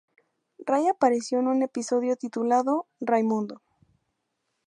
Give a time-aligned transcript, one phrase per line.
[0.65, 3.61] Ray apareció en un episodio titulado "Raymundo".